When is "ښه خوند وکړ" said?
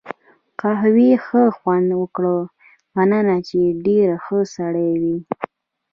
1.25-2.23